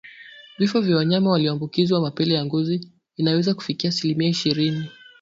[0.59, 4.87] Vifo vya wanyama walioambukizwa mapele ya ngozi inaweza kufikia asilimia ishirini